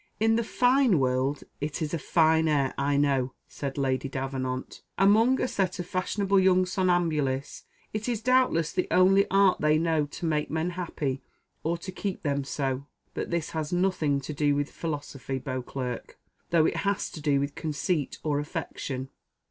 [0.19, 4.81] "In the fine world, it is a fine air, I know," said Lady Davenant.
[4.97, 10.07] "Among a set of fashionable young somnambulists it is doubtless the only art they know
[10.07, 11.21] to make men happy
[11.63, 16.17] or to keep them so; but this has nothing to do with philosophy, Beauclerc,
[16.49, 19.09] though it has to do with conceit or affectation."